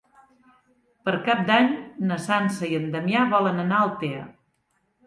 Per 1.09 1.13
Cap 1.27 1.43
d'Any 1.51 1.69
na 2.13 2.19
Sança 2.27 2.73
i 2.73 2.81
en 2.81 2.91
Damià 2.97 3.31
volen 3.37 3.67
anar 3.67 3.81
a 3.83 3.89
Altea. 3.91 4.29